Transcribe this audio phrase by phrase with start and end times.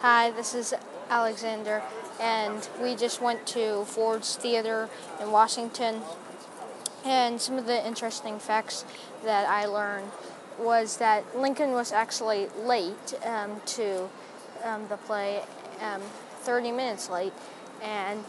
[0.00, 0.74] Hi, this is
[1.10, 1.82] Alexander,
[2.20, 4.88] and we just went to Ford's Theater
[5.20, 6.02] in Washington.
[7.04, 8.84] And some of the interesting facts
[9.24, 10.12] that I learned
[10.56, 14.08] was that Lincoln was actually late um, to
[14.62, 15.42] um, the play,
[15.80, 16.02] um,
[16.42, 17.32] 30 minutes late,
[17.82, 18.22] and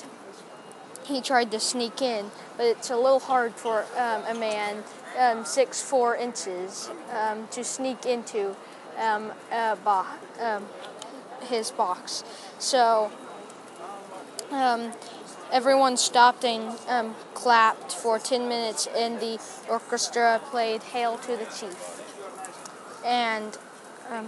[1.03, 4.83] he tried to sneak in, but it's a little hard for um, a man
[5.19, 8.55] um, six four inches um, to sneak into
[8.97, 10.05] a bo-
[10.41, 10.65] um,
[11.43, 12.23] his box.
[12.57, 13.11] So
[14.51, 14.91] um,
[15.51, 21.45] everyone stopped and um, clapped for 10 minutes, and the orchestra played Hail to the
[21.45, 22.01] Chief.
[23.05, 23.57] And
[24.09, 24.27] um,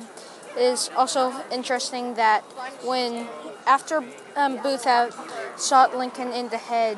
[0.55, 2.41] it is also interesting that
[2.84, 3.27] when,
[3.66, 4.04] after
[4.35, 5.13] um, Booth had
[5.59, 6.98] shot Lincoln in the head,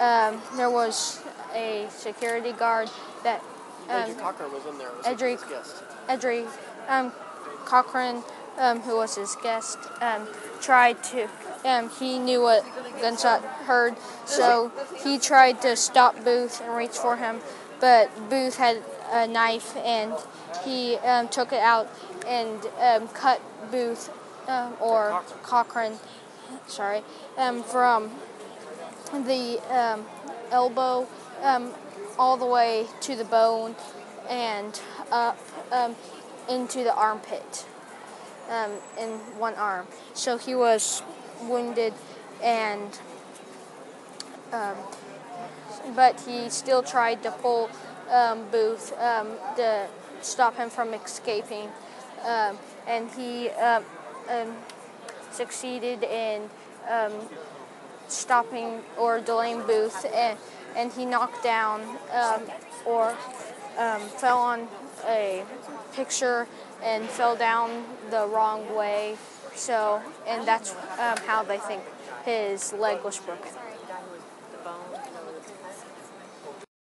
[0.00, 1.22] um, there was
[1.54, 2.90] a security guard
[3.22, 3.42] that
[3.88, 4.90] Major Cochran was in there.
[4.90, 5.82] Was Edric- his guest.
[6.08, 6.46] Edry
[6.88, 7.12] um,
[7.64, 8.22] Cochran,
[8.58, 10.28] um, who was his guest, um,
[10.60, 11.28] tried to.
[11.64, 12.64] Um, he knew what
[13.00, 13.96] gunshot heard,
[14.26, 14.70] so
[15.02, 17.40] he tried to stop Booth and reach for him,
[17.80, 20.12] but Booth had a knife and
[20.64, 21.88] he um, took it out
[22.26, 24.10] and um, cut Booth
[24.46, 25.98] um, or Cochrane,
[26.66, 27.02] sorry,
[27.62, 28.10] from
[29.10, 29.60] the
[30.50, 31.08] elbow
[32.18, 33.74] all the way to the bone
[34.28, 34.80] and
[35.10, 35.38] up
[36.48, 37.64] into the armpit
[38.50, 39.86] um, in one arm.
[40.14, 41.02] So he was
[41.42, 41.94] wounded
[42.42, 42.98] and
[44.52, 44.76] um,
[45.96, 47.70] but he still tried to pull
[48.10, 49.86] um, Booth um, to
[50.22, 51.68] stop him from escaping,
[52.24, 53.84] um, and he um,
[55.30, 56.48] succeeded in
[58.06, 60.38] stopping or delaying Booth, and,
[60.76, 61.82] and he knocked down
[62.86, 63.16] or
[64.18, 64.68] fell on
[65.06, 65.44] a
[65.92, 66.46] picture
[66.82, 69.16] and fell down the wrong way.
[69.54, 71.82] So, and that's um, how they think
[72.24, 73.52] his leg was broken.